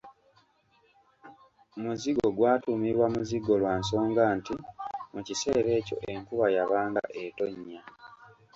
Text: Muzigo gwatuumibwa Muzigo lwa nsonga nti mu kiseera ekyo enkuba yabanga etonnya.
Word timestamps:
Muzigo 1.81 2.25
gwatuumibwa 2.37 3.05
Muzigo 3.15 3.51
lwa 3.61 3.73
nsonga 3.81 4.23
nti 4.37 4.55
mu 5.13 5.21
kiseera 5.27 5.69
ekyo 5.79 5.97
enkuba 6.11 6.45
yabanga 6.55 7.03
etonnya. 7.23 7.81